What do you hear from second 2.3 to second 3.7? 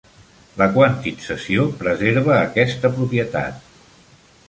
aquesta propietat.